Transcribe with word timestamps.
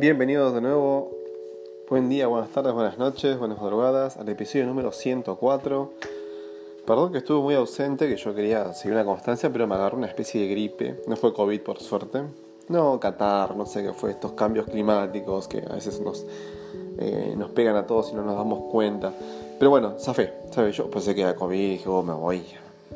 Bienvenidos 0.00 0.54
de 0.54 0.62
nuevo. 0.62 1.10
Buen 1.90 2.08
día, 2.08 2.26
buenas 2.26 2.48
tardes, 2.48 2.72
buenas 2.72 2.96
noches, 2.96 3.38
buenas 3.38 3.60
madrugadas 3.60 4.16
al 4.16 4.26
episodio 4.30 4.64
número 4.64 4.92
104. 4.92 5.92
Perdón 6.86 7.12
que 7.12 7.18
estuve 7.18 7.42
muy 7.42 7.54
ausente, 7.54 8.08
que 8.08 8.16
yo 8.16 8.34
quería 8.34 8.72
seguir 8.72 8.94
una 8.94 9.04
constancia, 9.04 9.52
pero 9.52 9.66
me 9.66 9.74
agarró 9.74 9.98
una 9.98 10.06
especie 10.06 10.40
de 10.40 10.48
gripe. 10.48 11.02
No 11.06 11.16
fue 11.16 11.34
COVID 11.34 11.60
por 11.60 11.80
suerte. 11.80 12.22
No, 12.68 12.98
Qatar, 12.98 13.54
no 13.54 13.66
sé 13.66 13.82
qué 13.82 13.92
fue, 13.92 14.12
estos 14.12 14.32
cambios 14.32 14.64
climáticos 14.68 15.46
que 15.46 15.58
a 15.58 15.74
veces 15.74 16.00
nos, 16.00 16.24
eh, 16.98 17.36
pegan 17.54 17.76
a 17.76 17.86
todos 17.86 18.10
y 18.10 18.14
no 18.14 18.24
nos 18.24 18.36
damos 18.36 18.70
cuenta. 18.72 19.12
Pero 19.58 19.70
bueno, 19.70 19.98
zafé, 19.98 20.32
¿sabes? 20.50 20.74
Yo 20.78 20.88
pensé 20.88 21.14
que 21.14 21.20
era 21.20 21.34
COVID, 21.36 21.72
dije, 21.72 21.90
oh, 21.90 22.02
me 22.02 22.14
voy, 22.14 22.42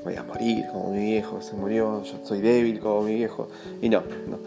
voy 0.03 0.17
a 0.17 0.23
morir 0.23 0.69
como 0.73 0.89
mi 0.89 1.01
viejo, 1.01 1.43
se 1.43 1.55
murió, 1.55 2.03
yo 2.03 2.15
soy 2.25 2.41
débil 2.41 2.81
como 2.81 3.03
mi 3.03 3.15
viejo. 3.15 3.49
Y 3.83 3.91
no, 3.91 4.01
no 4.27 4.39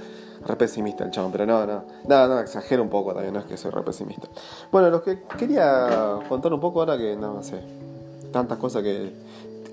re 0.47 0.55
pesimista 0.55 1.03
el 1.03 1.11
chabón, 1.11 1.31
pero 1.31 1.45
no, 1.45 1.65
no, 1.65 1.83
nada, 2.07 2.27
no, 2.27 2.39
exagero 2.39 2.81
un 2.81 2.89
poco 2.89 3.13
también, 3.13 3.33
no 3.33 3.39
es 3.39 3.45
que 3.45 3.57
soy 3.57 3.71
re 3.71 3.83
pesimista. 3.83 4.27
Bueno, 4.71 4.89
lo 4.89 5.03
que 5.03 5.23
quería 5.37 6.19
contar 6.27 6.53
un 6.53 6.59
poco 6.59 6.79
ahora 6.79 6.97
que 6.97 7.15
no 7.15 7.43
sé, 7.43 7.59
tantas 8.31 8.57
cosas 8.57 8.83
que 8.83 9.11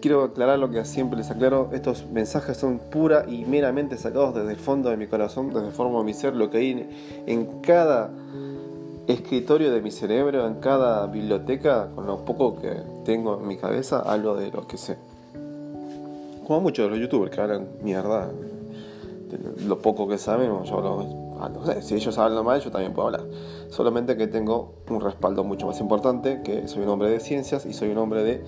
quiero 0.01 0.25
aclarar 0.25 0.59
lo 0.59 0.71
que 0.71 0.85
siempre 0.85 1.17
les 1.17 1.31
aclaro, 1.31 1.71
estos 1.73 2.07
mensajes 2.11 2.59
son 2.59 2.79
pura 2.79 3.25
y 3.27 3.47
meramente 3.47 3.97
sacados 3.97 4.35
desde 4.35 4.51
el 4.51 4.59
fondo 4.59 4.91
de 4.91 4.99
mi 4.99 5.07
corazón, 5.07 5.49
desde 5.49 5.69
el 5.69 5.73
fondo 5.73 5.99
de 5.99 6.05
mi 6.05 6.13
ser, 6.13 6.37
lo 6.37 6.51
que 6.51 6.59
hay 6.59 7.23
en 7.27 7.63
cada 7.63 8.11
escritorio 9.07 9.73
de 9.73 9.81
mi 9.81 9.91
cerebro, 9.91 10.47
en 10.47 10.57
cada 10.57 11.07
biblioteca, 11.07 11.89
con 11.95 12.07
lo 12.07 12.25
poco 12.25 12.61
que 12.61 12.83
tengo 13.05 13.39
en 13.41 13.49
mi 13.49 13.57
cabeza, 13.57 14.01
hablo 14.01 14.35
de 14.35 14.51
lo 14.51 14.67
que 14.67 14.77
sé. 14.77 14.97
Como 16.47 16.61
muchos 16.61 16.85
de 16.85 16.91
los 16.91 16.99
youtubers 16.99 17.35
que 17.35 17.41
hablan 17.41 17.69
mierda, 17.83 18.29
lo 19.67 19.79
poco 19.79 20.09
que 20.09 20.19
saben, 20.19 20.51
yo 20.65 20.81
lo, 20.81 21.41
ah, 21.41 21.49
no 21.49 21.65
sé, 21.65 21.83
si 21.83 21.95
ellos 21.95 22.17
hablan 22.19 22.45
mal, 22.45 22.61
yo 22.61 22.71
también 22.71 22.93
puedo 22.93 23.09
hablar. 23.09 23.25
Solamente 23.71 24.17
que 24.17 24.27
tengo 24.27 24.75
un 24.89 25.01
respaldo 25.01 25.45
mucho 25.45 25.67
más 25.67 25.81
importante, 25.81 26.43
que 26.43 26.69
soy 26.69 26.83
un 26.83 26.89
hombre 26.89 27.11
de 27.11 27.21
ciencias 27.21 27.67
y 27.67 27.73
soy 27.73 27.91
un 27.91 27.99
hombre 27.99 28.23
de 28.23 28.45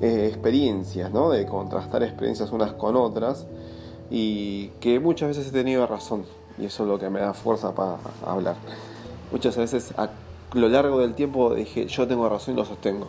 eh, 0.00 0.26
experiencias, 0.28 1.12
¿no? 1.12 1.30
De 1.30 1.46
contrastar 1.46 2.02
experiencias 2.02 2.50
unas 2.52 2.72
con 2.72 2.96
otras 2.96 3.46
y 4.10 4.68
que 4.80 5.00
muchas 5.00 5.28
veces 5.28 5.48
he 5.48 5.52
tenido 5.52 5.86
razón 5.86 6.24
y 6.58 6.66
eso 6.66 6.84
es 6.84 6.88
lo 6.88 6.98
que 6.98 7.10
me 7.10 7.20
da 7.20 7.34
fuerza 7.34 7.74
para 7.74 7.98
hablar. 8.24 8.56
Muchas 9.32 9.56
veces 9.56 9.92
a 9.96 10.10
lo 10.52 10.68
largo 10.68 11.00
del 11.00 11.14
tiempo 11.14 11.54
dije, 11.54 11.86
yo 11.86 12.06
tengo 12.06 12.28
razón 12.28 12.54
y 12.54 12.56
lo 12.56 12.64
sostengo. 12.64 13.08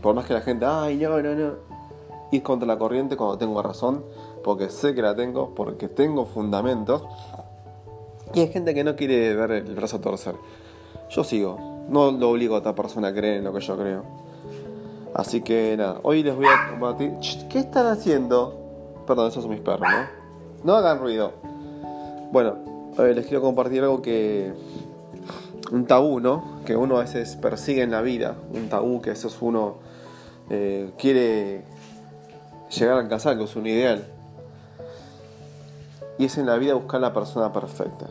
Por 0.00 0.14
más 0.14 0.26
que 0.26 0.34
la 0.34 0.40
gente, 0.40 0.66
ay, 0.66 0.96
no, 0.96 1.20
no, 1.22 1.34
no. 1.34 1.52
Ir 2.32 2.42
contra 2.42 2.66
la 2.66 2.78
corriente 2.78 3.16
cuando 3.16 3.38
tengo 3.38 3.62
razón 3.62 4.04
porque 4.42 4.68
sé 4.70 4.94
que 4.94 5.02
la 5.02 5.14
tengo, 5.14 5.54
porque 5.54 5.88
tengo 5.88 6.26
fundamentos. 6.26 7.04
Y 8.34 8.40
hay 8.40 8.48
gente 8.48 8.74
que 8.74 8.84
no 8.84 8.96
quiere 8.96 9.34
ver 9.34 9.52
el 9.52 9.74
brazo 9.74 10.00
torcer. 10.00 10.34
Yo 11.10 11.24
sigo, 11.24 11.84
no 11.88 12.10
lo 12.10 12.30
obligo 12.30 12.54
a 12.54 12.58
otra 12.58 12.74
persona 12.74 13.08
a 13.08 13.12
creer 13.12 13.38
en 13.38 13.44
lo 13.44 13.52
que 13.52 13.60
yo 13.60 13.76
creo. 13.76 14.02
Así 15.14 15.42
que 15.42 15.76
nada, 15.76 16.00
hoy 16.02 16.22
les 16.22 16.34
voy 16.34 16.46
a 16.46 16.70
compartir. 16.70 17.12
¿Qué 17.50 17.58
están 17.58 17.86
haciendo? 17.86 18.58
Perdón, 19.06 19.28
esos 19.28 19.42
son 19.42 19.50
mis 19.50 19.60
perros, 19.60 19.82
¿no? 19.82 20.06
No 20.64 20.74
hagan 20.74 21.00
ruido. 21.00 21.32
Bueno, 22.32 22.56
les 22.96 23.26
quiero 23.26 23.42
compartir 23.42 23.82
algo 23.82 24.00
que. 24.00 24.52
Un 25.70 25.86
tabú, 25.86 26.20
¿no? 26.20 26.60
Que 26.64 26.76
uno 26.76 26.96
a 26.96 27.00
veces 27.00 27.36
persigue 27.36 27.82
en 27.82 27.90
la 27.90 28.00
vida. 28.00 28.36
Un 28.54 28.68
tabú 28.68 29.02
que 29.02 29.10
eso 29.10 29.28
es 29.28 29.36
uno 29.40 29.76
eh, 30.50 30.90
quiere 30.98 31.62
llegar 32.70 32.96
a 32.96 33.00
alcanzar, 33.00 33.36
que 33.36 33.44
es 33.44 33.56
un 33.56 33.66
ideal 33.66 34.11
y 36.22 36.26
es 36.26 36.38
en 36.38 36.46
la 36.46 36.56
vida 36.56 36.74
buscar 36.74 37.00
la 37.00 37.12
persona 37.12 37.52
perfecta. 37.52 38.06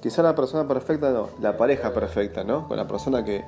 Quizá 0.00 0.20
la 0.20 0.34
persona 0.34 0.66
perfecta 0.66 1.12
no, 1.12 1.28
la 1.40 1.56
pareja 1.56 1.94
perfecta, 1.94 2.42
¿no? 2.42 2.66
Con 2.66 2.76
la 2.76 2.88
persona 2.88 3.24
que 3.24 3.44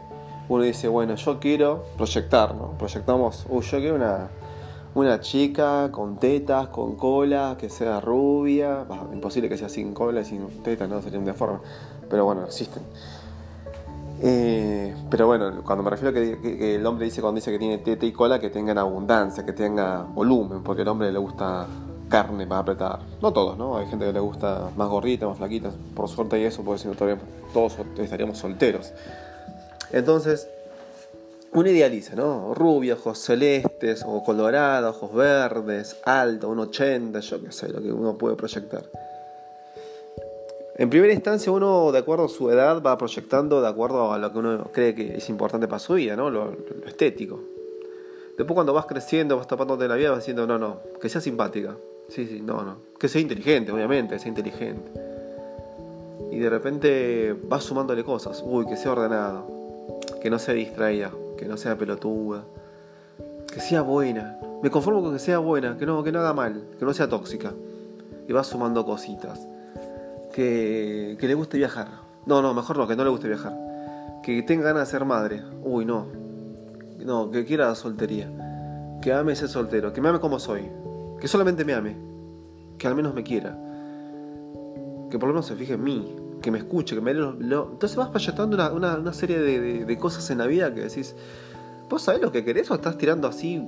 uno 0.48 0.62
dice, 0.62 0.86
bueno, 0.86 1.16
yo 1.16 1.40
quiero 1.40 1.82
proyectar, 1.96 2.54
¿no? 2.54 2.78
Proyectamos, 2.78 3.44
uy, 3.48 3.62
yo 3.62 3.78
quiero 3.78 3.96
una, 3.96 4.28
una 4.94 5.20
chica 5.20 5.90
con 5.90 6.16
tetas, 6.18 6.68
con 6.68 6.94
cola, 6.94 7.56
que 7.58 7.68
sea 7.68 7.98
rubia, 7.98 8.86
imposible 9.12 9.48
que 9.48 9.58
sea 9.58 9.68
sin 9.68 9.92
cola 9.92 10.20
y 10.20 10.24
sin 10.24 10.46
tetas, 10.62 10.88
no 10.88 11.02
sería 11.02 11.18
de 11.18 11.32
forma, 11.32 11.60
pero 12.08 12.24
bueno, 12.24 12.44
existen. 12.44 12.84
Eh, 14.22 14.94
pero 15.10 15.26
bueno, 15.26 15.60
cuando 15.64 15.82
me 15.82 15.90
refiero 15.90 16.10
a 16.10 16.12
que, 16.14 16.40
que, 16.40 16.76
el 16.76 16.86
hombre 16.86 17.06
dice 17.06 17.20
cuando 17.20 17.38
dice 17.40 17.50
que 17.50 17.58
tiene 17.58 17.78
teta 17.78 18.06
y 18.06 18.12
cola, 18.12 18.38
que 18.38 18.50
tengan 18.50 18.78
abundancia, 18.78 19.44
que 19.44 19.52
tenga 19.52 20.02
volumen, 20.02 20.62
porque 20.62 20.82
al 20.82 20.88
hombre 20.88 21.10
le 21.10 21.18
gusta 21.18 21.66
carne 22.14 22.46
para 22.46 22.60
apretar. 22.60 23.00
No 23.20 23.32
todos, 23.32 23.58
¿no? 23.58 23.76
Hay 23.76 23.88
gente 23.88 24.06
que 24.06 24.12
le 24.12 24.20
gusta 24.20 24.70
más 24.76 24.88
gordita, 24.88 25.26
más 25.26 25.36
flaquita. 25.36 25.72
Por 25.96 26.08
suerte 26.08 26.36
hay 26.36 26.44
eso, 26.44 26.62
porque 26.62 26.82
si 26.82 26.86
no 26.86 26.94
todos 27.52 27.76
estaríamos 27.98 28.38
solteros. 28.38 28.92
Entonces, 29.90 30.48
uno 31.52 31.68
idealiza, 31.68 32.14
¿no? 32.14 32.54
Rubio, 32.54 32.94
ojos 32.94 33.18
celestes, 33.18 34.04
o 34.06 34.22
colorados, 34.22 34.94
ojos 34.94 35.12
verdes, 35.12 35.96
alto, 36.04 36.50
un 36.50 36.60
80, 36.60 37.18
yo 37.18 37.42
qué 37.42 37.50
sé, 37.50 37.68
lo 37.68 37.82
que 37.82 37.90
uno 37.90 38.16
puede 38.16 38.36
proyectar. 38.36 38.84
En 40.76 40.90
primera 40.90 41.12
instancia, 41.12 41.50
uno, 41.50 41.90
de 41.90 41.98
acuerdo 41.98 42.26
a 42.26 42.28
su 42.28 42.48
edad, 42.48 42.80
va 42.80 42.96
proyectando 42.96 43.60
de 43.60 43.66
acuerdo 43.66 44.12
a 44.12 44.18
lo 44.18 44.32
que 44.32 44.38
uno 44.38 44.70
cree 44.72 44.94
que 44.94 45.16
es 45.16 45.28
importante 45.30 45.66
para 45.66 45.80
su 45.80 45.94
vida, 45.94 46.14
¿no? 46.14 46.30
Lo, 46.30 46.52
lo 46.52 46.86
estético. 46.86 47.40
Después, 48.38 48.54
cuando 48.54 48.72
vas 48.72 48.86
creciendo, 48.86 49.36
vas 49.36 49.48
tapándote 49.48 49.88
la 49.88 49.96
vida, 49.96 50.10
vas 50.10 50.20
diciendo, 50.20 50.46
no, 50.46 50.58
no, 50.60 50.78
que 51.00 51.08
sea 51.08 51.20
simpática, 51.20 51.76
Sí, 52.08 52.26
sí, 52.26 52.40
no, 52.40 52.62
no. 52.62 52.76
Que 52.98 53.08
sea 53.08 53.20
inteligente, 53.20 53.72
obviamente, 53.72 54.14
que 54.14 54.20
sea 54.20 54.28
inteligente. 54.28 54.90
Y 56.30 56.38
de 56.38 56.50
repente 56.50 57.36
vas 57.48 57.64
sumándole 57.64 58.04
cosas. 58.04 58.42
Uy, 58.44 58.66
que 58.66 58.76
sea 58.76 58.92
ordenado. 58.92 59.46
Que 60.20 60.30
no 60.30 60.38
sea 60.38 60.54
distraída. 60.54 61.10
Que 61.36 61.46
no 61.46 61.56
sea 61.56 61.76
pelotuda. 61.76 62.44
Que 63.52 63.60
sea 63.60 63.82
buena. 63.82 64.38
Me 64.62 64.70
conformo 64.70 65.02
con 65.02 65.12
que 65.12 65.18
sea 65.18 65.38
buena. 65.38 65.76
Que 65.76 65.86
no, 65.86 66.02
que 66.02 66.12
no 66.12 66.20
haga 66.20 66.32
mal. 66.32 66.62
Que 66.78 66.84
no 66.84 66.92
sea 66.92 67.08
tóxica. 67.08 67.52
Y 68.28 68.32
vas 68.32 68.46
sumando 68.46 68.84
cositas. 68.84 69.46
Que, 70.32 71.16
que 71.20 71.28
le 71.28 71.34
guste 71.34 71.58
viajar. 71.58 71.88
No, 72.26 72.42
no, 72.42 72.54
mejor 72.54 72.78
no, 72.78 72.86
que 72.86 72.96
no 72.96 73.04
le 73.04 73.10
guste 73.10 73.28
viajar. 73.28 73.54
Que 74.22 74.42
tenga 74.42 74.64
ganas 74.64 74.88
de 74.88 74.98
ser 74.98 75.04
madre. 75.04 75.42
Uy, 75.62 75.84
no. 75.84 76.06
No, 76.98 77.30
que 77.30 77.44
quiera 77.44 77.74
soltería. 77.74 78.30
Que 79.02 79.12
ame 79.12 79.36
ser 79.36 79.48
soltero. 79.48 79.92
Que 79.92 80.00
me 80.00 80.08
ame 80.08 80.20
como 80.20 80.38
soy 80.38 80.62
que 81.24 81.28
solamente 81.28 81.64
me 81.64 81.72
ame, 81.72 81.96
que 82.76 82.86
al 82.86 82.94
menos 82.94 83.14
me 83.14 83.22
quiera, 83.22 83.58
que 85.10 85.18
por 85.18 85.26
lo 85.26 85.32
menos 85.32 85.46
se 85.46 85.56
fije 85.56 85.72
en 85.72 85.82
mí, 85.82 86.14
que 86.42 86.50
me 86.50 86.58
escuche, 86.58 86.94
que 86.94 87.00
me 87.00 87.14
lo, 87.14 87.30
Entonces 87.30 87.96
vas 87.96 88.10
proyectando 88.10 88.58
una, 88.76 88.98
una, 88.98 89.12
serie 89.14 89.38
de, 89.38 89.96
cosas 89.96 90.28
en 90.28 90.36
la 90.36 90.46
vida 90.46 90.74
que 90.74 90.82
decís, 90.82 91.16
¿vos 91.88 92.02
sabés 92.02 92.20
lo 92.20 92.30
que 92.30 92.44
querés 92.44 92.70
o 92.70 92.74
estás 92.74 92.98
tirando 92.98 93.26
así? 93.26 93.66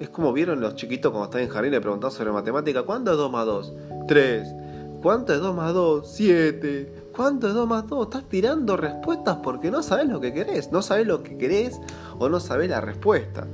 Es 0.00 0.08
como 0.08 0.32
vieron 0.32 0.62
los 0.62 0.76
chiquitos 0.76 1.12
cuando 1.12 1.26
están 1.26 1.42
en 1.42 1.50
jardín 1.50 1.72
y 1.72 1.74
le 1.74 1.82
preguntan 1.82 2.10
sobre 2.10 2.32
matemática, 2.32 2.84
¿cuánto 2.84 3.10
es 3.10 3.18
2 3.18 3.30
más 3.30 3.44
2? 3.44 3.74
3. 4.08 4.54
¿Cuánto 5.02 5.34
es 5.34 5.40
2 5.40 5.54
más 5.54 5.74
2? 5.74 6.10
7. 6.10 7.10
¿Cuánto 7.14 7.48
es 7.48 7.52
2 7.52 7.68
más 7.68 7.86
2? 7.86 8.06
Estás 8.06 8.24
tirando 8.30 8.78
respuestas 8.78 9.36
porque 9.42 9.70
no 9.70 9.82
sabes 9.82 10.08
lo 10.08 10.22
que 10.22 10.32
querés. 10.32 10.72
No 10.72 10.80
sabes 10.80 11.06
lo 11.06 11.22
que 11.22 11.36
querés 11.36 11.78
o 12.18 12.30
no 12.30 12.40
sabes 12.40 12.70
la 12.70 12.80
respuesta. 12.80 13.46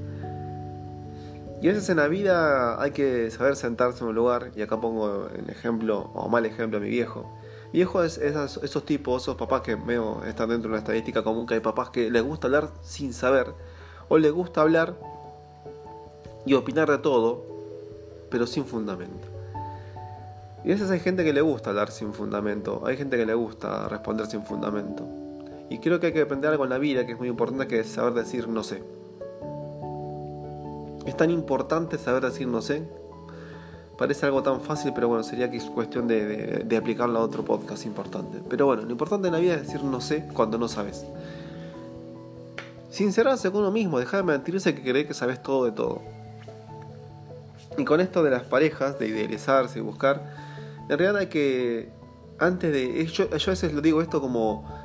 Y 1.63 1.69
a 1.69 1.73
veces 1.73 1.91
en 1.91 1.99
la 1.99 2.09
vida 2.09 2.81
hay 2.81 2.93
que 2.93 3.31
saber 3.31 3.55
sentarse 3.55 4.03
en 4.03 4.09
un 4.09 4.15
lugar, 4.15 4.51
y 4.57 4.63
acá 4.63 4.81
pongo 4.81 5.29
el 5.29 5.51
ejemplo, 5.51 6.11
o 6.15 6.29
mal 6.29 6.47
ejemplo, 6.47 6.79
a 6.79 6.81
mi 6.81 6.89
viejo. 6.89 7.31
Viejo 7.73 8.03
es 8.03 8.17
esos 8.17 8.85
tipos, 8.85 9.23
esos 9.23 9.37
papás 9.37 9.61
que 9.61 9.75
veo 9.75 10.25
están 10.25 10.49
dentro 10.49 10.69
de 10.69 10.75
una 10.75 10.79
estadística 10.79 11.23
común, 11.23 11.47
que 11.47 11.55
hay 11.55 11.61
papás 11.61 11.91
que 11.91 12.11
les 12.11 12.23
gusta 12.23 12.47
hablar 12.47 12.71
sin 12.83 13.13
saber, 13.13 13.53
o 14.09 14.17
les 14.17 14.33
gusta 14.33 14.63
hablar 14.63 14.97
y 16.47 16.55
opinar 16.55 16.91
de 16.91 16.99
todo, 16.99 17.45
pero 18.31 18.47
sin 18.47 18.65
fundamento. 18.65 19.29
Y 20.65 20.71
a 20.71 20.75
veces 20.75 20.91
hay 20.91 21.01
gente 21.01 21.25
que 21.25 21.33
le 21.33 21.43
gusta 21.43 21.71
hablar 21.71 21.91
sin 21.91 22.15
fundamento, 22.15 22.83
hay 22.87 22.97
gente 22.97 23.19
que 23.19 23.27
le 23.27 23.35
gusta 23.35 23.87
responder 23.89 24.27
sin 24.27 24.45
fundamento. 24.45 25.07
Y 25.69 25.79
creo 25.79 26.01
que 26.01 26.09
hay 26.09 26.13
que 26.13 26.23
aprender 26.23 26.51
algo 26.51 26.65
en 26.65 26.71
la 26.71 26.79
vida 26.79 27.05
que 27.05 27.13
es 27.13 27.19
muy 27.19 27.29
importante, 27.29 27.69
que 27.69 27.85
saber 27.85 28.15
decir 28.15 28.49
no 28.49 28.63
sé. 28.63 28.83
Es 31.07 31.17
tan 31.17 31.31
importante 31.31 31.99
saber 31.99 32.25
decir 32.25 32.47
no 32.47 32.63
sé. 32.63 32.83
Parece 33.97 34.27
algo 34.27 34.43
tan 34.43 34.61
fácil, 34.61 34.93
pero 34.95 35.09
bueno, 35.09 35.23
sería 35.23 35.51
que 35.51 35.59
es 35.59 35.65
cuestión 35.65 36.09
de, 36.09 36.67
aplicarlo 36.79 37.19
a 37.19 37.23
otro 37.23 37.45
podcast 37.45 37.85
importante. 37.85 38.41
Pero 38.49 38.67
bueno, 38.67 38.83
lo 38.83 38.91
importante 38.91 39.29
en 39.29 39.35
la 39.35 39.41
vida 39.41 39.55
es 39.55 39.67
decir 39.67 39.85
no 39.85 40.01
sé 40.01 40.27
cuando 40.33 40.57
no 40.57 40.69
sabes. 40.69 41.05
Sincerarse 42.91 43.51
con 43.51 43.61
uno 43.61 43.71
mismo, 43.71 43.99
dejar 43.99 44.21
de 44.21 44.33
mentirse 44.33 44.75
que 44.75 44.83
cree 44.83 45.07
que 45.07 45.15
sabes 45.15 45.43
todo 45.43 45.67
de 45.67 45.73
todo. 45.73 46.01
Y 47.77 47.85
con 47.85 48.01
esto 48.01 48.23
de 48.23 48.31
las 48.31 48.43
parejas, 48.43 48.99
de 48.99 49.09
idealizarse 49.09 49.79
y 49.79 49.83
buscar, 49.83 50.35
en 50.89 50.99
realidad 50.99 51.19
hay 51.19 51.27
que, 51.27 51.91
antes 52.39 52.73
de, 52.73 53.07
yo, 53.07 53.29
yo 53.29 53.51
a 53.51 53.53
veces 53.53 53.73
lo 53.73 53.81
digo 53.81 54.03
esto 54.03 54.21
como 54.21 54.80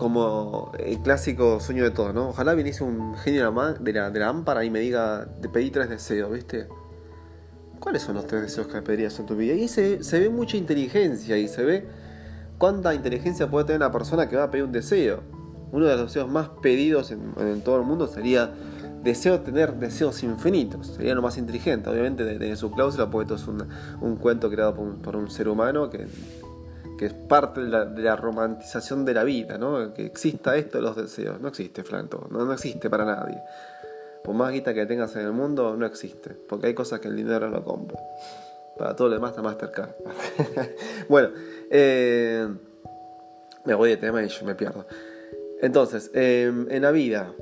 como 0.00 0.72
el 0.78 0.98
clásico 1.00 1.60
sueño 1.60 1.84
de 1.84 1.90
todo, 1.90 2.14
¿no? 2.14 2.30
Ojalá 2.30 2.54
viniese 2.54 2.82
un 2.82 3.14
genio 3.16 3.52
de 3.52 3.92
la, 3.92 4.10
de 4.10 4.18
la 4.18 4.26
lámpara 4.26 4.64
y 4.64 4.70
me 4.70 4.80
diga, 4.80 5.28
te 5.42 5.50
pedí 5.50 5.70
tres 5.70 5.90
deseos, 5.90 6.32
¿viste? 6.32 6.68
¿Cuáles 7.78 8.00
son 8.00 8.14
los 8.14 8.26
tres 8.26 8.40
deseos 8.40 8.66
que 8.66 8.80
pedirías 8.80 9.18
en 9.18 9.26
tu 9.26 9.36
vida? 9.36 9.52
Y 9.52 9.68
se, 9.68 10.02
se 10.02 10.18
ve 10.18 10.30
mucha 10.30 10.56
inteligencia 10.56 11.36
y 11.36 11.48
se 11.48 11.64
ve 11.64 11.86
¿Cuánta 12.60 12.94
inteligencia 12.94 13.50
puede 13.50 13.64
tener 13.64 13.80
una 13.80 13.90
persona 13.90 14.28
que 14.28 14.36
va 14.36 14.44
a 14.44 14.50
pedir 14.50 14.64
un 14.64 14.72
deseo? 14.72 15.20
Uno 15.72 15.86
de 15.86 15.96
los 15.96 16.08
deseos 16.08 16.30
más 16.30 16.50
pedidos 16.60 17.10
en, 17.10 17.62
todo 17.62 17.78
el 17.78 17.84
mundo 17.84 18.06
sería 18.06 18.52
deseo 19.02 19.40
tener 19.40 19.76
deseos 19.76 20.22
infinitos. 20.22 20.88
Sería 20.88 21.14
lo 21.14 21.22
más 21.22 21.38
inteligente. 21.38 21.88
Obviamente, 21.88 22.22
de, 22.22 22.56
su 22.56 22.70
cláusula, 22.70 23.10
porque 23.10 23.32
esto 23.32 23.52
es 23.52 23.64
un, 24.02 24.16
cuento 24.16 24.50
creado 24.50 24.74
por 24.74 25.16
un, 25.16 25.30
ser 25.30 25.48
humano 25.48 25.88
que, 25.88 26.06
es 27.06 27.14
parte 27.14 27.60
de 27.62 28.02
la, 28.02 28.16
romantización 28.16 29.04
de 29.04 29.14
la 29.14 29.24
vida, 29.24 29.58
¿no? 29.58 29.92
Que 29.94 30.04
exista 30.04 30.56
esto 30.56 30.78
de 30.78 30.82
los 30.82 30.96
deseos. 30.96 31.40
No 31.40 31.48
existe, 31.48 31.84
Franco. 31.84 32.28
No, 32.30 32.44
no 32.44 32.52
existe 32.52 32.90
para 32.90 33.04
nadie. 33.04 33.40
Por 34.24 34.34
más 34.34 34.52
guita 34.52 34.74
que 34.74 34.86
tengas 34.86 35.14
en 35.16 35.22
el 35.22 35.32
mundo, 35.32 35.76
no 35.76 35.86
existe. 35.86 36.30
Porque 36.30 36.68
hay 36.68 36.74
cosas 36.74 37.00
que 37.00 37.08
el 37.08 37.16
dinero 37.16 37.48
no 37.48 37.64
compra. 37.64 37.98
Para 38.76 38.94
todo 38.96 39.08
lo 39.08 39.14
demás 39.14 39.30
está 39.30 39.42
Mastercard. 39.42 39.90
bueno, 41.08 41.30
eh, 41.70 42.48
me 43.64 43.74
voy 43.74 43.90
de 43.90 43.96
tema 43.96 44.22
y 44.22 44.28
yo 44.28 44.44
me 44.44 44.54
pierdo. 44.54 44.86
Entonces, 45.60 46.10
em, 46.14 46.66
en 46.70 46.82
la 46.82 46.90
vida, 46.90 47.32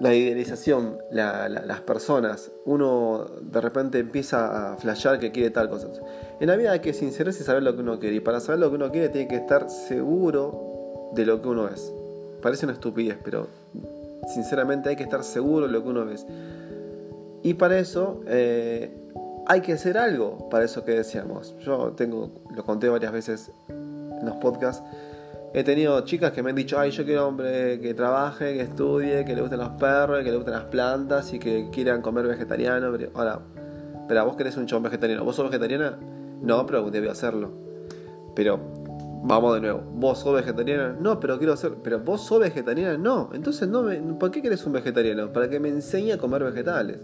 la 0.00 0.14
idealización, 0.14 0.98
las 1.10 1.80
personas, 1.82 2.50
uno 2.64 3.26
de 3.40 3.60
repente 3.60 3.98
empieza 3.98 4.72
a 4.72 4.76
flashear 4.76 5.18
que 5.18 5.32
quiere 5.32 5.50
tal 5.50 5.68
cosa. 5.68 5.88
En 6.40 6.48
la 6.48 6.56
vida 6.56 6.72
hay 6.72 6.80
que 6.80 6.92
sincerarse 6.92 7.42
y 7.42 7.46
saber 7.46 7.62
lo 7.62 7.74
que 7.74 7.80
uno 7.82 7.98
quiere. 7.98 8.16
Y 8.16 8.20
para 8.20 8.40
saber 8.40 8.60
lo 8.60 8.70
que 8.70 8.76
uno 8.76 8.90
quiere 8.90 9.08
tiene 9.08 9.28
que 9.28 9.36
estar 9.36 9.70
seguro 9.70 11.10
de 11.14 11.24
lo 11.24 11.40
que 11.40 11.48
uno 11.48 11.68
es. 11.68 11.92
Parece 12.42 12.66
una 12.66 12.74
estupidez, 12.74 13.18
pero 13.22 13.46
sinceramente 14.32 14.88
hay 14.88 14.96
que 14.96 15.04
estar 15.04 15.22
seguro 15.22 15.66
de 15.66 15.72
lo 15.72 15.82
que 15.82 15.88
uno 15.88 16.10
es. 16.10 16.26
Y 17.42 17.54
para 17.54 17.78
eso 17.78 18.20
eh, 18.26 18.90
hay 19.46 19.60
que 19.60 19.74
hacer 19.74 19.98
algo 19.98 20.48
para 20.48 20.64
eso 20.64 20.84
que 20.84 20.92
deseamos. 20.92 21.54
Yo 21.60 21.92
tengo, 21.92 22.30
lo 22.54 22.64
conté 22.64 22.88
varias 22.88 23.12
veces 23.12 23.50
en 23.68 24.24
los 24.24 24.36
podcasts, 24.36 24.82
he 25.52 25.62
tenido 25.62 26.00
chicas 26.00 26.32
que 26.32 26.42
me 26.42 26.50
han 26.50 26.56
dicho, 26.56 26.78
ay, 26.78 26.90
yo 26.90 27.04
quiero 27.04 27.28
hombre 27.28 27.80
que 27.80 27.94
trabaje, 27.94 28.54
que 28.54 28.62
estudie, 28.62 29.24
que 29.24 29.34
le 29.34 29.40
gusten 29.40 29.60
los 29.60 29.70
perros, 29.70 30.24
que 30.24 30.30
le 30.30 30.36
gusten 30.36 30.54
las 30.54 30.64
plantas 30.64 31.32
y 31.32 31.38
que 31.38 31.68
quieran 31.70 32.02
comer 32.02 32.26
vegetariano. 32.26 32.96
Ahora, 33.14 33.40
pero 34.08 34.24
vos 34.24 34.36
querés 34.36 34.56
un 34.56 34.66
chon 34.66 34.82
vegetariano, 34.82 35.24
¿vos 35.24 35.36
sos 35.36 35.46
vegetariana? 35.46 35.98
No, 36.44 36.66
pero 36.66 36.90
debe 36.90 37.10
hacerlo. 37.10 37.50
Pero, 38.36 38.60
vamos 39.24 39.54
de 39.54 39.60
nuevo, 39.62 39.82
¿vos 39.94 40.18
sos 40.18 40.34
vegetariana? 40.34 40.96
No, 41.00 41.18
pero 41.18 41.38
quiero 41.38 41.54
hacer. 41.54 41.76
Pero 41.82 42.00
vos 42.00 42.20
sos 42.20 42.40
vegetariana? 42.40 42.98
No. 42.98 43.30
Entonces, 43.32 43.68
no 43.68 43.82
me... 43.82 43.96
¿por 43.96 44.30
qué 44.30 44.42
querés 44.42 44.64
un 44.66 44.74
vegetariano? 44.74 45.32
Para 45.32 45.48
que 45.48 45.58
me 45.58 45.70
enseñe 45.70 46.12
a 46.12 46.18
comer 46.18 46.44
vegetales. 46.44 46.98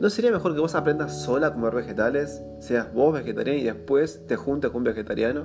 ¿No 0.00 0.10
sería 0.10 0.30
mejor 0.30 0.54
que 0.54 0.60
vos 0.60 0.74
aprendas 0.74 1.22
sola 1.22 1.48
a 1.48 1.52
comer 1.54 1.74
vegetales? 1.74 2.42
Seas 2.60 2.92
vos 2.92 3.14
vegetariana 3.14 3.58
y 3.58 3.64
después 3.64 4.26
te 4.26 4.36
juntes 4.36 4.70
con 4.70 4.78
un 4.78 4.84
vegetariano. 4.84 5.44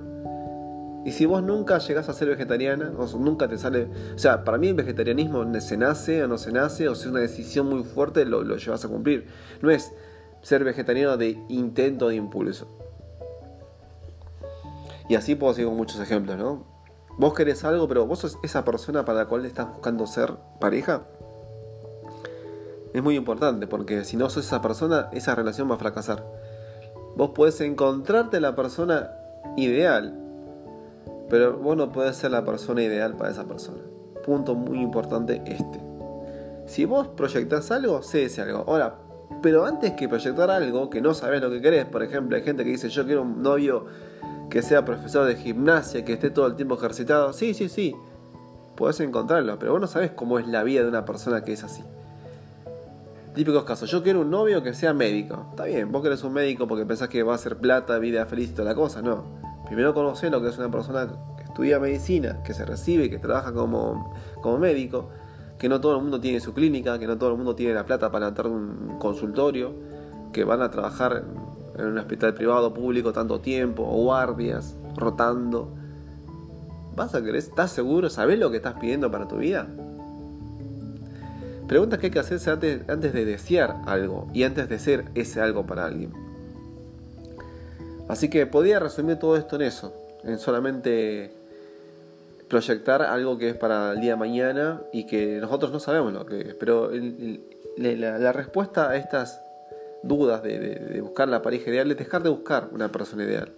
Y 1.04 1.13
si 1.13 1.25
vos 1.25 1.42
nunca 1.42 1.80
llegás 1.80 2.09
a 2.09 2.13
ser 2.13 2.27
vegetariana, 2.27 2.94
o 2.95 3.18
nunca 3.18 3.47
te 3.47 3.57
sale. 3.57 3.88
O 4.13 4.19
sea, 4.19 4.44
para 4.44 4.59
mí 4.59 4.68
el 4.68 4.75
vegetarianismo 4.75 5.59
se 5.59 5.77
nace 5.77 6.24
o 6.24 6.27
no 6.27 6.38
se 6.38 6.51
nace, 6.51 6.88
o 6.88 6.95
si 6.95 7.04
es 7.04 7.07
una 7.07 7.21
decisión 7.21 7.68
muy 7.68 7.83
fuerte, 7.83 8.25
lo, 8.25 8.44
lo 8.44 8.57
llevas 8.57 8.86
a 8.86 8.88
cumplir. 8.88 9.25
No 9.62 9.71
es 9.71 9.92
ser 10.42 10.63
vegetariano 10.63 11.18
de 11.18 11.38
intento 11.50 12.09
de 12.09 12.15
impulso. 12.15 12.81
Y 15.11 15.15
así 15.15 15.35
puedo 15.35 15.53
seguir 15.53 15.67
con 15.67 15.75
muchos 15.75 15.99
ejemplos, 15.99 16.37
¿no? 16.37 16.63
Vos 17.17 17.33
querés 17.33 17.65
algo, 17.65 17.85
pero 17.85 18.05
vos 18.05 18.19
sos 18.19 18.39
esa 18.43 18.63
persona 18.63 19.03
para 19.03 19.17
la 19.17 19.25
cual 19.25 19.45
estás 19.45 19.67
buscando 19.67 20.07
ser 20.07 20.35
pareja 20.61 21.01
es 22.93 23.03
muy 23.03 23.17
importante 23.17 23.67
porque 23.67 24.05
si 24.05 24.15
no 24.15 24.29
sos 24.29 24.45
esa 24.45 24.61
persona, 24.61 25.09
esa 25.11 25.35
relación 25.35 25.69
va 25.69 25.75
a 25.75 25.79
fracasar. 25.79 26.25
Vos 27.17 27.31
podés 27.31 27.59
encontrarte 27.59 28.39
la 28.39 28.55
persona 28.55 29.11
ideal, 29.57 30.17
pero 31.29 31.57
vos 31.57 31.75
no 31.75 31.91
podés 31.91 32.15
ser 32.15 32.31
la 32.31 32.45
persona 32.45 32.81
ideal 32.81 33.17
para 33.17 33.31
esa 33.31 33.43
persona. 33.43 33.81
Punto 34.25 34.55
muy 34.55 34.79
importante 34.79 35.41
este. 35.45 35.81
Si 36.67 36.85
vos 36.85 37.09
proyectás 37.09 37.69
algo, 37.71 38.01
sé 38.01 38.23
ese 38.23 38.43
algo. 38.43 38.63
Ahora, 38.65 38.95
pero 39.41 39.65
antes 39.65 39.91
que 39.91 40.07
proyectar 40.07 40.49
algo 40.49 40.89
que 40.89 41.01
no 41.01 41.13
sabes 41.13 41.41
lo 41.41 41.49
que 41.49 41.61
querés, 41.61 41.83
por 41.83 42.01
ejemplo, 42.01 42.37
hay 42.37 42.43
gente 42.43 42.63
que 42.63 42.69
dice 42.69 42.87
yo 42.87 43.05
quiero 43.05 43.23
un 43.23 43.43
novio 43.43 43.87
que 44.51 44.62
sea 44.62 44.83
profesor 44.83 45.25
de 45.25 45.38
gimnasia, 45.38 46.03
que 46.03 46.12
esté 46.13 46.30
todo 46.30 46.45
el 46.45 46.56
tiempo 46.56 46.75
ejercitado. 46.75 47.31
Sí, 47.31 47.53
sí, 47.53 47.69
sí. 47.69 47.95
Podés 48.75 49.00
encontrarlo, 49.00 49.57
pero 49.57 49.71
vos 49.71 49.81
no 49.81 49.88
sabes 49.88 50.12
cómo 50.12 50.39
es 50.39 50.48
la 50.48 50.62
vida 50.63 50.83
de 50.83 50.89
una 50.89 51.06
persona 51.06 51.44
que 51.44 51.53
es 51.53 51.63
así. 51.63 51.83
Típicos 53.33 53.63
casos. 53.63 53.89
Yo 53.89 54.03
quiero 54.03 54.19
un 54.19 54.30
novio 54.30 54.62
que 54.62 54.74
sea 54.74 54.94
médico. 54.94 55.48
Está 55.51 55.63
bien, 55.63 55.89
vos 55.89 56.03
querés 56.03 56.21
un 56.24 56.33
médico 56.33 56.68
porque 56.68 56.86
pensás 56.86 57.07
que 57.07 57.24
va 57.24 57.33
a 57.33 57.38
ser 57.38 57.57
plata, 57.57 57.98
vida 57.98 58.25
feliz 58.25 58.50
y 58.50 58.51
toda 58.51 58.65
la 58.65 58.75
cosa. 58.75 59.01
No. 59.01 59.24
Primero 59.68 59.94
conocé 59.94 60.30
lo 60.30 60.42
que 60.42 60.50
es 60.50 60.57
una 60.57 60.69
persona 60.69 61.07
que 61.38 61.44
estudia 61.45 61.80
medicina, 61.80 62.44
que 62.44 62.54
se 62.54 62.65
recibe, 62.65 63.09
que 63.09 63.19
trabaja 63.19 63.54
como, 63.54 64.13
como 64.42 64.57
médico, 64.57 65.12
que 65.57 65.69
no 65.69 65.80
todo 65.80 65.95
el 65.95 66.01
mundo 66.01 66.19
tiene 66.19 66.42
su 66.42 66.54
clínica, 66.54 67.00
que 67.00 67.07
no 67.07 67.18
todo 67.18 67.30
el 67.31 67.38
mundo 67.38 67.56
tiene 67.56 67.74
la 67.74 67.86
plata 67.86 68.12
para 68.12 68.33
tener 68.33 68.51
un 68.51 68.97
consultorio, 69.00 69.71
que 70.33 70.44
van 70.44 70.62
a 70.62 70.69
trabajar 70.69 71.24
en 71.81 71.88
un 71.88 71.98
hospital 71.98 72.33
privado, 72.33 72.74
público 72.74 73.12
tanto 73.12 73.39
tiempo, 73.39 73.83
o 73.83 74.04
guardias, 74.04 74.75
rotando. 74.95 75.69
¿Vas 76.95 77.16
a 77.16 77.22
querer? 77.22 77.38
¿Estás 77.38 77.72
seguro? 77.72 78.10
¿Sabés 78.10 78.39
lo 78.39 78.51
que 78.51 78.57
estás 78.57 78.75
pidiendo 78.80 79.12
para 79.12 79.28
tu 79.28 79.38
vida? 79.38 79.68
Preguntas 81.68 82.00
que 82.00 82.07
hay 82.07 82.12
que 82.12 82.19
hacerse 82.19 82.51
antes, 82.51 82.89
antes 82.89 83.13
de 83.13 83.25
desear 83.25 83.78
algo 83.86 84.28
y 84.33 84.44
antes 84.44 84.68
de 84.68 84.78
ser 84.78 85.06
ese 85.16 85.42
algo 85.42 85.66
para 85.66 85.86
alguien. 85.86 86.12
Así 88.10 88.30
que 88.30 88.45
podía 88.45 88.80
resumir 88.80 89.18
todo 89.18 89.38
esto 89.38 89.56
en 89.56 89.62
eso, 89.62 89.94
en 90.24 90.38
solamente 90.38 91.33
proyectar 92.50 93.01
algo 93.01 93.38
que 93.38 93.50
es 93.50 93.56
para 93.56 93.94
el 93.94 94.01
día 94.01 94.12
de 94.12 94.18
mañana 94.18 94.81
y 94.92 95.06
que 95.07 95.39
nosotros 95.39 95.72
no 95.72 95.80
sabemos 95.80 96.12
lo 96.12 96.25
que 96.25 96.42
es. 96.42 96.56
Pero 96.56 96.92
la, 97.78 98.33
respuesta 98.33 98.89
a 98.89 98.98
estas 98.98 99.42
dudas 100.03 100.44
de, 100.44 101.00
buscar 101.01 101.27
la 101.27 101.42
pareja 101.42 101.69
ideal 101.69 101.92
es 101.92 101.98
dejar 101.98 102.24
de 102.24 102.30
buscar 102.30 102.69
una 102.71 102.92
persona 102.92 103.24
ideal. 103.24 103.51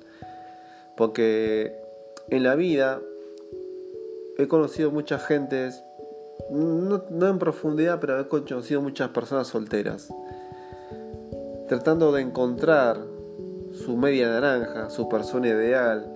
Porque 0.95 1.75
en 2.29 2.43
la 2.43 2.55
vida 2.55 3.01
he 4.37 4.47
conocido 4.47 4.91
muchas 4.91 5.25
gentes 5.25 5.83
no, 6.49 7.01
en 7.27 7.39
profundidad, 7.39 7.99
pero 7.99 8.19
he 8.19 8.27
conocido 8.27 8.81
muchas 8.81 9.09
personas 9.09 9.47
solteras, 9.47 10.13
tratando 11.67 12.11
de 12.11 12.21
encontrar 12.21 12.97
su 13.71 13.97
media 13.97 14.29
naranja, 14.29 14.89
su 14.89 15.07
persona 15.09 15.47
ideal. 15.47 16.09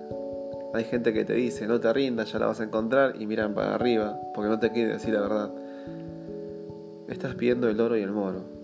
Hay 0.74 0.84
gente 0.84 1.12
que 1.12 1.24
te 1.24 1.32
dice, 1.32 1.66
no 1.66 1.80
te 1.80 1.92
rindas, 1.92 2.32
ya 2.32 2.38
la 2.38 2.46
vas 2.46 2.60
a 2.60 2.64
encontrar, 2.64 3.14
y 3.20 3.26
miran 3.26 3.54
para 3.54 3.74
arriba, 3.74 4.18
porque 4.34 4.50
no 4.50 4.58
te 4.58 4.70
quiere 4.70 4.92
decir 4.92 5.14
la 5.14 5.22
verdad. 5.22 5.50
Estás 7.08 7.34
pidiendo 7.36 7.68
el 7.68 7.80
oro 7.80 7.96
y 7.96 8.02
el 8.02 8.12
moro. 8.12 8.57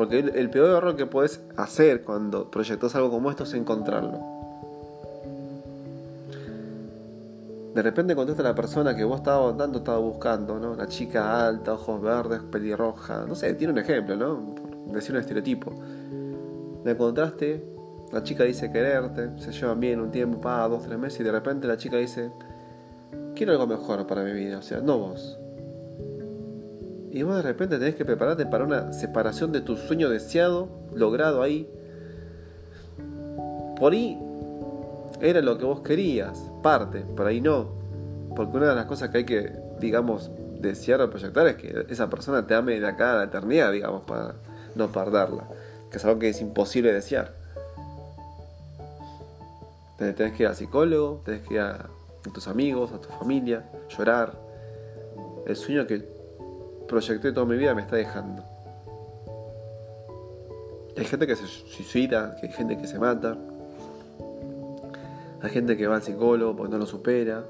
Porque 0.00 0.18
el, 0.18 0.48
peor 0.48 0.78
error 0.78 0.96
que 0.96 1.04
puedes 1.04 1.42
hacer 1.58 2.04
cuando 2.04 2.50
proyectas 2.50 2.94
algo 2.94 3.10
como 3.10 3.28
esto 3.28 3.44
es 3.44 3.52
encontrarlo. 3.52 4.18
de 7.74 7.82
repente 7.82 8.14
encontraste 8.14 8.40
a 8.40 8.46
la 8.46 8.54
persona 8.54 8.96
que 8.96 9.04
vos 9.04 9.18
estabas 9.18 9.58
tanto 9.58 9.80
estaba 9.80 9.98
buscando, 9.98 10.58
¿no? 10.58 10.74
La 10.74 10.86
chica 10.86 11.46
alta, 11.46 11.74
ojos 11.74 12.00
verdes, 12.00 12.40
pelirroja, 12.50 13.26
no 13.26 13.34
sé, 13.34 13.52
tiene 13.52 13.74
un 13.74 13.78
ejemplo, 13.78 14.16
¿no? 14.16 14.54
Decir 14.86 15.14
un 15.14 15.20
estereotipo. 15.20 15.70
La 16.82 16.92
encontraste, 16.92 17.62
la 18.10 18.22
chica 18.22 18.44
dice 18.44 18.72
quererte, 18.72 19.38
se 19.38 19.52
llevan 19.52 19.80
bien 19.80 20.00
un 20.00 20.10
tiempo, 20.10 20.40
pa, 20.40 20.66
dos, 20.66 20.82
tres 20.82 20.98
meses, 20.98 21.20
y 21.20 21.24
de 21.24 21.32
repente 21.32 21.66
la 21.66 21.76
chica 21.76 21.98
dice, 21.98 22.32
quiero 23.34 23.52
algo 23.52 23.66
mejor 23.66 24.06
para 24.06 24.22
mi 24.22 24.32
vida, 24.32 24.60
o 24.60 24.62
sea, 24.62 24.80
no 24.80 24.96
vos. 24.96 25.38
Y 27.12 27.22
vos 27.24 27.36
de 27.36 27.42
repente 27.42 27.78
tenés 27.78 27.96
que 27.96 28.04
prepararte 28.04 28.46
para 28.46 28.64
una 28.64 28.92
separación 28.92 29.50
de 29.50 29.60
tu 29.60 29.76
sueño 29.76 30.08
deseado, 30.08 30.68
logrado 30.94 31.42
ahí. 31.42 31.68
Por 33.78 33.92
ahí 33.92 34.16
era 35.20 35.42
lo 35.42 35.58
que 35.58 35.64
vos 35.64 35.80
querías, 35.80 36.38
parte, 36.62 37.00
por 37.00 37.26
ahí 37.26 37.40
no. 37.40 37.68
Porque 38.36 38.56
una 38.56 38.68
de 38.68 38.74
las 38.76 38.86
cosas 38.86 39.10
que 39.10 39.18
hay 39.18 39.24
que, 39.24 39.52
digamos, 39.80 40.30
desear 40.60 41.00
o 41.00 41.10
proyectar 41.10 41.46
es 41.48 41.56
que 41.56 41.86
esa 41.88 42.08
persona 42.08 42.46
te 42.46 42.54
ame 42.54 42.78
de 42.78 42.86
acá 42.86 43.14
a 43.14 43.16
la 43.16 43.24
eternidad, 43.24 43.72
digamos, 43.72 44.02
para 44.02 44.36
no 44.76 44.88
perderla. 44.92 45.48
Que 45.90 45.96
es 45.96 46.04
algo 46.04 46.20
que 46.20 46.28
es 46.28 46.40
imposible 46.40 46.92
desear. 46.92 47.34
Tenés 49.98 50.32
que 50.32 50.44
ir 50.44 50.48
al 50.48 50.54
psicólogo, 50.54 51.22
tenés 51.24 51.46
que 51.46 51.54
ir 51.54 51.60
a, 51.60 51.90
tus 52.32 52.46
amigos, 52.46 52.92
a 52.92 53.00
tu 53.00 53.08
familia, 53.08 53.68
llorar. 53.88 54.38
El 55.46 55.56
sueño 55.56 55.86
que 55.86 56.19
proyecté 56.90 57.30
toda 57.30 57.46
mi 57.46 57.56
vida 57.56 57.72
me 57.72 57.82
está 57.82 57.96
dejando. 57.96 58.42
Hay 60.96 61.04
gente 61.04 61.26
que 61.26 61.36
se 61.36 61.46
suicida, 61.46 62.36
hay 62.42 62.50
gente 62.50 62.76
que 62.76 62.86
se 62.86 62.98
mata. 62.98 63.38
Hay 65.40 65.50
gente 65.50 65.76
que 65.76 65.86
va 65.86 65.96
al 65.96 66.02
psicólogo 66.02 66.56
porque 66.56 66.72
no 66.72 66.78
lo 66.78 66.86
supera. 66.86 67.44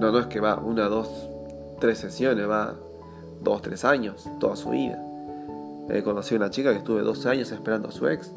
No, 0.00 0.10
no 0.10 0.18
es 0.18 0.26
que 0.26 0.40
va 0.40 0.56
una, 0.56 0.88
dos, 0.88 1.08
tres 1.80 1.98
sesiones, 1.98 2.48
va 2.48 2.74
dos, 3.42 3.60
tres 3.60 3.84
años, 3.84 4.26
toda 4.40 4.56
su 4.56 4.70
vida. 4.70 4.98
He 5.90 6.02
conocido 6.02 6.40
a 6.40 6.46
una 6.46 6.50
chica 6.50 6.72
que 6.72 6.78
estuve 6.78 7.02
12 7.02 7.28
años 7.28 7.52
esperando 7.52 7.88
a 7.88 7.92
su 7.92 8.08
ex. 8.08 8.32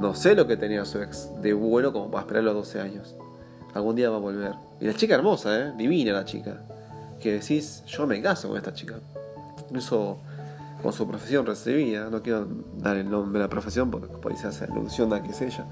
No 0.00 0.14
sé 0.14 0.34
lo 0.34 0.46
que 0.46 0.56
tenía 0.56 0.84
su 0.86 1.00
ex 1.02 1.30
de 1.42 1.52
bueno 1.52 1.92
como 1.92 2.10
para 2.10 2.22
esperar 2.22 2.44
los 2.44 2.54
12 2.54 2.80
años. 2.80 3.14
Algún 3.74 3.96
día 3.96 4.08
va 4.08 4.16
a 4.16 4.20
volver. 4.20 4.54
Y 4.80 4.86
la 4.86 4.94
chica 4.94 5.14
hermosa, 5.14 5.60
¿eh? 5.60 5.72
Divina 5.76 6.12
la 6.12 6.24
chica. 6.24 6.62
Que 7.20 7.32
decís, 7.32 7.84
yo 7.86 8.06
me 8.06 8.20
caso 8.20 8.48
con 8.48 8.56
esta 8.56 8.72
chica. 8.72 9.00
Incluso 9.68 10.18
con 10.84 10.92
su 10.92 11.08
profesión 11.08 11.46
recibida. 11.46 12.10
No 12.10 12.22
quiero 12.22 12.46
dar 12.76 12.96
el 12.96 13.10
nombre 13.10 13.40
de 13.40 13.46
la 13.46 13.50
profesión 13.50 13.90
porque 13.90 14.08
por 14.08 14.32
ahí 14.32 14.38
se 14.38 14.48
hace 14.48 14.64
alusión 14.64 15.12
a 15.14 15.22
que 15.22 15.30
es 15.30 15.40
ella. 15.40 15.66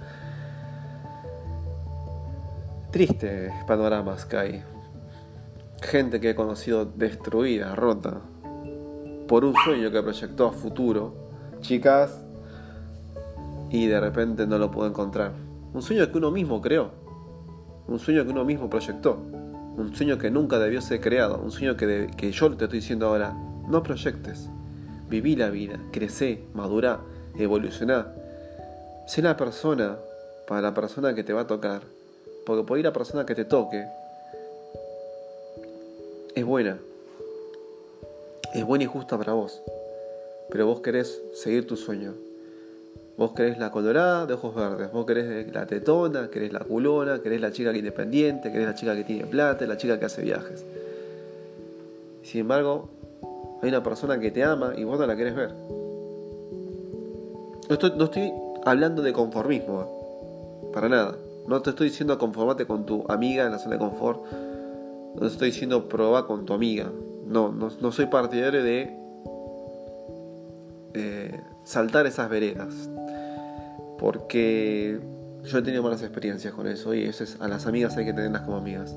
Triste 2.91 3.53
panoramas 3.67 4.25
que 4.25 4.37
hay. 4.37 4.63
Gente 5.83 6.19
que 6.19 6.31
he 6.31 6.35
conocido 6.35 6.87
destruida, 6.87 7.75
rota. 7.75 8.21
Por 9.29 9.45
un 9.45 9.55
sueño 9.55 9.91
que 9.91 10.03
proyectó 10.03 10.49
a 10.49 10.53
futuro. 10.53 11.15
Chicas. 11.61 12.25
Y 13.71 13.87
de 13.87 14.01
repente 14.01 14.47
no 14.47 14.57
lo 14.59 14.71
puedo 14.71 14.89
encontrar. 14.89 15.33
Un 15.75 15.83
sueño 15.83 16.11
que 16.11 16.19
uno 16.19 16.31
mismo 16.31 16.61
creó. 16.63 16.91
Un 17.87 17.99
sueño 17.99 18.25
que 18.25 18.31
uno 18.31 18.45
mismo 18.45 18.71
proyectó. 18.71 19.19
Un 19.77 19.95
sueño 19.95 20.19
que 20.19 20.31
nunca 20.31 20.59
debió 20.59 20.81
ser 20.81 21.01
creado. 21.01 21.41
Un 21.43 21.51
sueño 21.51 21.77
que, 21.77 22.09
que 22.17 22.33
yo 22.33 22.49
te 22.57 22.65
estoy 22.65 22.81
diciendo 22.81 23.07
ahora. 23.07 23.35
No 23.69 23.83
proyectes. 23.83 24.49
Viví 25.09 25.37
la 25.37 25.51
vida. 25.51 25.79
Crecé. 25.93 26.45
Madurá. 26.55 27.01
Evolucioná. 27.39 28.13
Sé 29.07 29.23
la 29.23 29.37
persona 29.37 29.99
para 30.47 30.61
la 30.61 30.75
persona 30.75 31.15
que 31.15 31.25
te 31.25 31.33
va 31.33 31.43
a 31.43 31.47
tocar. 31.47 31.83
Porque 32.45 32.67
por 32.67 32.79
ir 32.79 32.85
la 32.85 32.93
persona 32.93 33.25
que 33.25 33.35
te 33.35 33.45
toque 33.45 33.87
es 36.35 36.45
buena. 36.45 36.79
Es 38.55 38.65
buena 38.65 38.85
y 38.85 38.87
justa 38.87 39.19
para 39.19 39.33
vos. 39.33 39.63
Pero 40.51 40.67
vos 40.67 40.81
querés 40.81 41.21
seguir 41.35 41.67
tu 41.67 41.77
sueño. 41.77 42.15
Vos 43.23 43.35
querés 43.35 43.57
la 43.57 43.71
colorada 43.71 44.27
de 44.27 44.35
ojos 44.35 44.53
verdes, 44.53 44.91
vos 44.91 45.07
querés 45.07 45.55
la 45.55 45.65
tetona, 45.65 46.29
querés 46.29 46.53
la 46.53 46.59
culona, 46.59 47.23
querés 47.23 47.41
la 47.41 47.53
chica 47.53 47.73
independiente, 47.73 48.51
querés 48.51 48.67
la 48.67 48.75
chica 48.75 48.97
que 48.97 49.05
tiene 49.05 49.27
plata, 49.27 49.65
la 49.65 49.77
chica 49.77 49.97
que 50.01 50.07
hace 50.07 50.23
viajes. 50.23 50.67
Sin 52.25 52.41
embargo, 52.41 52.89
hay 53.63 53.69
una 53.69 53.81
persona 53.81 54.19
que 54.19 54.33
te 54.33 54.43
ama 54.43 54.73
y 54.77 54.83
vos 54.83 54.99
no 54.99 55.07
la 55.07 55.15
querés 55.15 55.37
ver. 55.37 55.55
No 57.69 57.75
estoy, 57.75 57.93
no 57.97 58.07
estoy 58.07 58.33
hablando 58.65 59.03
de 59.03 59.13
conformismo, 59.13 60.71
para 60.75 60.89
nada. 60.89 61.15
No 61.47 61.63
te 61.63 61.71
estoy 61.71 61.91
diciendo 61.91 62.19
conformate 62.19 62.67
con 62.67 62.85
tu 62.87 63.05
amiga 63.09 63.47
en 63.47 63.53
la 63.53 63.61
zona 63.61 63.77
de 63.77 63.79
confort. 63.79 64.21
No 65.15 65.21
te 65.21 65.29
estoy 65.29 65.51
diciendo 65.53 65.89
probar 65.89 66.27
con 66.27 66.45
tu 66.45 66.55
amiga. 66.55 66.91
No, 67.25 67.53
no, 67.53 67.93
soy 67.93 68.07
partidario 68.07 68.65
de 68.65 68.97
eh, 70.95 71.41
saltar 71.63 72.09
esas 72.09 72.29
veredas 72.29 72.89
porque 74.03 74.99
yo 75.45 75.59
he 75.59 75.63
tenido 75.63 75.81
malas 75.85 76.03
experiencias 76.03 76.53
con 76.53 76.67
eso 76.67 76.93
y 76.93 77.05
eso 77.05 77.23
es, 77.23 77.41
a 77.41 77.47
las 77.47 77.69
amigas 77.69 77.97
hay 77.97 78.05
que 78.05 78.13
tenerlas 78.13 78.43
como 78.43 78.57
amigas. 78.57 78.97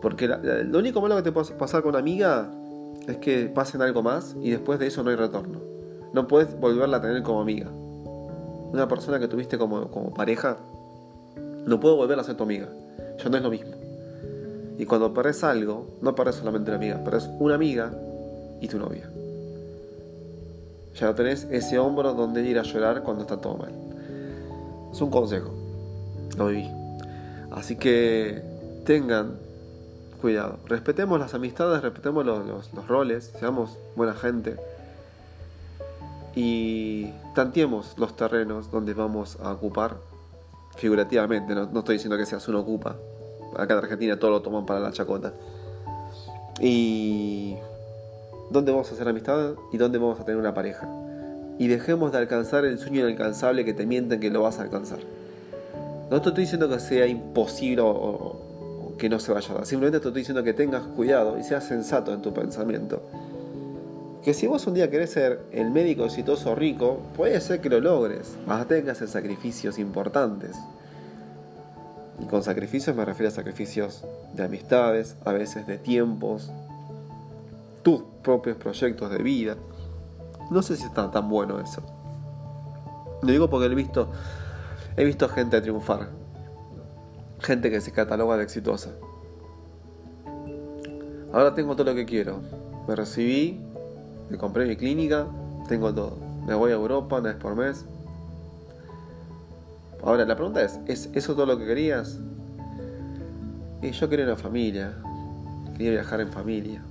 Porque 0.00 0.28
lo 0.28 0.78
único 0.78 1.00
malo 1.00 1.16
que 1.16 1.22
te 1.22 1.32
puede 1.32 1.52
pasar 1.54 1.82
con 1.82 1.90
una 1.90 1.98
amiga 1.98 2.48
es 3.08 3.16
que 3.16 3.46
pasen 3.46 3.82
algo 3.82 4.04
más 4.04 4.36
y 4.40 4.50
después 4.50 4.78
de 4.78 4.86
eso 4.86 5.02
no 5.02 5.10
hay 5.10 5.16
retorno. 5.16 5.58
No 6.14 6.28
puedes 6.28 6.58
volverla 6.58 6.98
a 6.98 7.00
tener 7.00 7.24
como 7.24 7.40
amiga. 7.40 7.68
Una 7.68 8.86
persona 8.86 9.18
que 9.18 9.26
tuviste 9.26 9.58
como, 9.58 10.14
pareja, 10.14 10.58
no 11.66 11.80
puedo 11.80 11.96
volver 11.96 12.16
a 12.20 12.22
ser 12.22 12.36
tu 12.36 12.44
amiga. 12.44 12.68
Ya 13.18 13.28
no 13.28 13.36
es 13.36 13.42
lo 13.42 13.50
mismo. 13.50 13.72
Y 14.78 14.86
cuando 14.86 15.12
perdés 15.12 15.42
algo, 15.42 15.98
no 16.00 16.14
perdés 16.14 16.36
solamente 16.36 16.70
una 16.70 16.76
amiga, 16.76 17.02
perdés 17.02 17.28
una 17.40 17.56
amiga 17.56 17.90
y 18.60 18.68
tu 18.68 18.78
novia. 18.78 19.10
Ya 20.94 21.06
no 21.06 21.14
tenés 21.14 21.46
ese 21.50 21.78
hombro 21.78 22.14
donde 22.14 22.42
ir 22.42 22.58
a 22.58 22.62
llorar 22.62 23.02
cuando 23.02 23.22
está 23.22 23.36
todo 23.36 23.56
mal. 23.56 23.72
Es 24.92 25.00
un 25.00 25.10
consejo. 25.10 25.50
Lo 26.36 26.48
viví. 26.48 26.70
Así 27.50 27.76
que 27.76 28.42
tengan 28.84 29.38
cuidado. 30.20 30.58
Respetemos 30.66 31.18
las 31.18 31.34
amistades, 31.34 31.82
respetemos 31.82 32.24
los, 32.24 32.86
roles, 32.86 33.32
seamos 33.38 33.78
buena 33.96 34.14
gente. 34.14 34.56
Y 36.34 37.10
tanteemos 37.34 37.94
los 37.98 38.14
terrenos 38.16 38.70
donde 38.70 38.94
vamos 38.94 39.38
a 39.42 39.52
ocupar. 39.52 39.96
Figurativamente, 40.76 41.54
no, 41.54 41.66
no 41.66 41.80
estoy 41.80 41.96
diciendo 41.96 42.16
que 42.16 42.26
seas 42.26 42.46
un 42.48 42.56
ocupa. 42.56 42.96
Acá 43.56 43.74
en 43.74 43.78
Argentina 43.80 44.18
todo 44.18 44.30
lo 44.30 44.42
toman 44.42 44.66
para 44.66 44.80
la 44.80 44.92
chacota. 44.92 45.32
Y 46.60 47.56
dónde 48.50 48.72
vamos 48.72 48.90
a 48.90 48.94
hacer 48.94 49.08
amistad 49.08 49.54
y 49.72 49.76
dónde 49.78 49.98
vamos 49.98 50.20
a 50.20 50.24
tener 50.24 50.38
una 50.38 50.54
pareja. 50.54 50.88
Y 51.58 51.68
dejemos 51.68 52.12
de 52.12 52.18
alcanzar 52.18 52.64
el 52.64 52.78
sueño 52.78 53.00
inalcanzable 53.00 53.64
que 53.64 53.74
te 53.74 53.86
mienten 53.86 54.20
que 54.20 54.30
lo 54.30 54.42
vas 54.42 54.58
a 54.58 54.62
alcanzar. 54.62 54.98
No 56.10 56.20
te 56.20 56.30
estoy 56.30 56.44
diciendo 56.44 56.68
que 56.68 56.80
sea 56.80 57.06
imposible 57.06 57.82
o, 57.84 58.96
que 58.98 59.08
no 59.08 59.20
se 59.20 59.32
vaya 59.32 59.52
a 59.52 59.54
dar. 59.54 59.66
Simplemente 59.66 60.00
te 60.00 60.08
estoy 60.08 60.22
diciendo 60.22 60.42
que 60.42 60.52
tengas 60.52 60.82
cuidado 60.82 61.38
y 61.38 61.44
seas 61.44 61.64
sensato 61.64 62.12
en 62.12 62.22
tu 62.22 62.34
pensamiento. 62.34 63.02
Que 64.24 64.34
si 64.34 64.46
vos 64.46 64.66
un 64.66 64.74
día 64.74 64.90
querés 64.90 65.10
ser 65.10 65.40
el 65.52 65.70
médico 65.70 66.04
exitoso 66.04 66.54
rico, 66.54 67.00
puede 67.16 67.40
ser 67.40 67.60
que 67.60 67.70
lo 67.70 67.80
logres. 67.80 68.36
A 68.48 68.64
tener 68.64 68.84
que 68.84 68.90
hacer 68.90 69.08
sacrificios 69.08 69.78
importantes. 69.78 70.56
Y 72.20 72.26
con 72.26 72.42
sacrificios 72.42 72.94
me 72.96 73.04
refiero 73.04 73.28
a 73.28 73.32
sacrificios 73.32 74.04
de 74.34 74.42
amistades, 74.42 75.16
a 75.24 75.32
veces 75.32 75.66
de 75.66 75.78
tiempos, 75.78 76.50
tus 77.82 78.02
propios 78.22 78.56
proyectos 78.56 79.10
de 79.10 79.18
vida. 79.18 79.56
No 80.50 80.62
sé 80.62 80.76
si 80.76 80.84
está 80.84 81.10
tan 81.10 81.28
bueno 81.28 81.60
eso. 81.60 81.82
Lo 83.22 83.30
digo 83.30 83.50
porque 83.50 83.66
he 83.66 83.74
visto, 83.74 84.08
he 84.96 85.04
visto 85.04 85.28
gente 85.28 85.60
triunfar. 85.60 86.08
Gente 87.40 87.70
que 87.70 87.80
se 87.80 87.92
cataloga 87.92 88.36
de 88.36 88.44
exitosa. 88.44 88.90
Ahora 91.32 91.54
tengo 91.54 91.74
todo 91.74 91.84
lo 91.84 91.94
que 91.94 92.04
quiero. 92.04 92.40
Me 92.88 92.96
recibí, 92.96 93.60
me 94.30 94.36
compré 94.36 94.66
mi 94.66 94.76
clínica, 94.76 95.26
tengo 95.68 95.94
todo. 95.94 96.16
Me 96.46 96.54
voy 96.54 96.72
a 96.72 96.74
Europa 96.74 97.18
una 97.18 97.28
vez 97.30 97.38
por 97.38 97.54
mes. 97.54 97.84
Ahora 100.02 100.24
la 100.24 100.34
pregunta 100.34 100.62
es, 100.62 100.80
¿es 100.86 101.10
eso 101.12 101.34
todo 101.34 101.46
lo 101.46 101.58
que 101.58 101.66
querías? 101.66 102.18
Y 103.82 103.90
yo 103.92 104.08
quería 104.08 104.24
una 104.24 104.36
familia. 104.36 104.94
Quería 105.72 105.92
viajar 105.92 106.20
en 106.20 106.32
familia. 106.32 106.82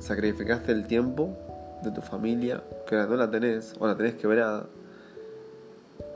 Sacrificaste 0.00 0.72
el 0.72 0.86
tiempo 0.86 1.36
de 1.82 1.90
tu 1.90 2.00
familia, 2.00 2.62
que 2.86 2.96
no 2.96 3.16
la 3.16 3.30
tenés, 3.30 3.74
o 3.78 3.86
la 3.86 3.96
tenés 3.96 4.14
quebrada. 4.14 4.66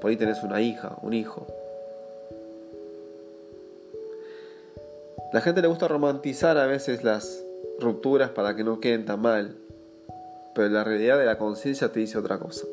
Por 0.00 0.10
ahí 0.10 0.16
tenés 0.16 0.42
una 0.42 0.60
hija, 0.60 0.96
un 1.02 1.12
hijo. 1.12 1.46
La 5.32 5.40
gente 5.40 5.62
le 5.62 5.68
gusta 5.68 5.88
romantizar 5.88 6.58
a 6.58 6.66
veces 6.66 7.04
las 7.04 7.42
rupturas 7.80 8.30
para 8.30 8.54
que 8.54 8.64
no 8.64 8.80
queden 8.80 9.04
tan 9.04 9.20
mal, 9.20 9.56
pero 10.54 10.68
la 10.68 10.84
realidad 10.84 11.18
de 11.18 11.24
la 11.24 11.38
conciencia 11.38 11.90
te 11.90 12.00
dice 12.00 12.18
otra 12.18 12.38
cosa. 12.38 12.66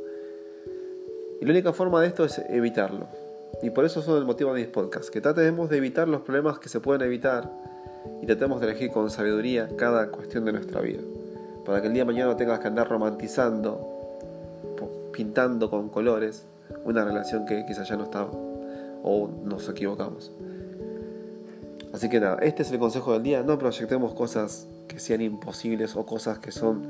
Y 1.39 1.45
la 1.45 1.51
única 1.51 1.71
forma 1.71 2.01
de 2.01 2.07
esto 2.07 2.25
es 2.25 2.39
evitarlo. 2.49 3.07
Y 3.61 3.69
por 3.69 3.85
eso 3.85 4.01
son 4.01 4.17
el 4.17 4.25
motivo 4.25 4.53
de 4.53 4.61
mis 4.61 4.69
podcasts, 4.69 5.09
que 5.09 5.21
tratemos 5.21 5.69
de 5.69 5.77
evitar 5.77 6.07
los 6.07 6.21
problemas 6.21 6.59
que 6.59 6.69
se 6.69 6.79
pueden 6.79 7.01
evitar 7.01 7.49
y 8.21 8.25
tratemos 8.25 8.59
de 8.59 8.67
elegir 8.67 8.91
con 8.91 9.09
sabiduría 9.09 9.69
cada 9.77 10.09
cuestión 10.09 10.45
de 10.45 10.53
nuestra 10.53 10.81
vida, 10.81 11.01
para 11.65 11.81
que 11.81 11.87
el 11.87 11.93
día 11.93 12.03
de 12.03 12.07
mañana 12.07 12.31
no 12.31 12.35
tengas 12.35 12.59
que 12.59 12.67
andar 12.67 12.89
romantizando, 12.89 13.97
pintando 15.13 15.69
con 15.69 15.89
colores 15.89 16.45
una 16.85 17.03
relación 17.03 17.45
que 17.45 17.65
quizás 17.65 17.87
ya 17.87 17.97
no 17.97 18.03
está 18.03 18.27
o 19.03 19.29
nos 19.43 19.67
equivocamos. 19.69 20.31
Así 21.93 22.07
que 22.07 22.19
nada, 22.19 22.37
este 22.41 22.61
es 22.61 22.71
el 22.71 22.79
consejo 22.79 23.13
del 23.13 23.23
día, 23.23 23.43
no 23.43 23.57
proyectemos 23.57 24.13
cosas 24.13 24.67
que 24.87 24.99
sean 24.99 25.21
imposibles 25.21 25.95
o 25.95 26.05
cosas 26.05 26.39
que 26.39 26.51
son 26.51 26.87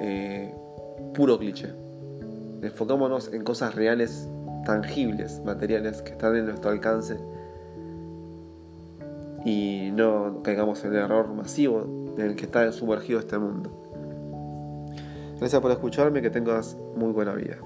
eh, 0.00 0.54
puro 1.14 1.38
cliché. 1.38 1.72
Enfocémonos 2.62 3.32
en 3.32 3.42
cosas 3.42 3.74
reales, 3.74 4.28
tangibles, 4.64 5.40
materiales 5.44 6.02
que 6.02 6.12
están 6.12 6.36
en 6.36 6.46
nuestro 6.46 6.70
alcance 6.70 7.18
y 9.46 9.92
no 9.92 10.42
caigamos 10.42 10.84
en 10.84 10.92
el 10.92 10.98
error 10.98 11.32
masivo 11.32 11.86
en 12.18 12.20
el 12.20 12.34
que 12.34 12.46
está 12.46 12.70
sumergido 12.72 13.20
este 13.20 13.38
mundo. 13.38 13.70
Gracias 15.38 15.62
por 15.62 15.70
escucharme, 15.70 16.20
que 16.20 16.30
tengas 16.30 16.76
muy 16.96 17.12
buena 17.12 17.32
vida. 17.32 17.58